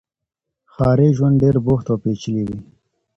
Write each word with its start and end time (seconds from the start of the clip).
ښاري 0.73 1.09
ژوند 1.17 1.35
ډېر 1.41 1.55
بوخت 1.65 1.85
او 1.91 1.97
پېچلی 2.03 2.43
وي. 2.47 2.59